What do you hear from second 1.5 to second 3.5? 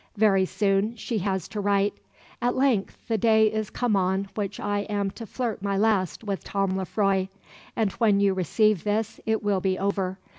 write: "At length the day